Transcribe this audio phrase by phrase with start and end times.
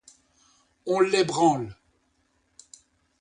[0.87, 1.75] On l'ébranle.